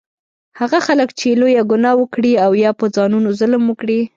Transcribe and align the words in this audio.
هغه 0.59 0.79
خلک 0.87 1.09
چې 1.19 1.27
لویه 1.39 1.63
ګناه 1.71 1.97
وکړي 1.99 2.33
او 2.45 2.51
یا 2.63 2.71
په 2.79 2.85
ځانونو 2.95 3.29
ظلم 3.39 3.63
وکړي 3.67 3.99